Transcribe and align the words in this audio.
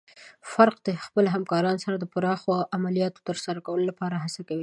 فرقه 0.51 0.79
د 0.87 0.89
خپلو 1.05 1.27
همکارانو 1.35 1.83
سره 1.85 1.95
د 1.99 2.05
پراخو 2.13 2.51
عملیاتو 2.77 3.19
ترسره 3.27 3.59
کولو 3.67 3.83
لپاره 3.91 4.15
هڅه 4.23 4.41
کوي. 4.49 4.59